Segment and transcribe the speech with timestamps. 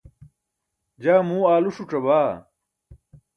[1.03, 2.31] jaa muu aalu ṣuc̣abaa